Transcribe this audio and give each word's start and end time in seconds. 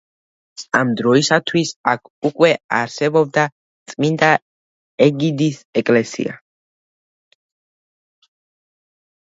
ამ 0.77 0.93
დროისათვის, 1.01 1.73
აქ 1.91 2.09
უკვე 2.29 2.49
არსებობდა 2.79 3.43
წმინდა 3.93 4.31
ეგიდის 5.09 5.61
ეკლესია. 5.83 6.37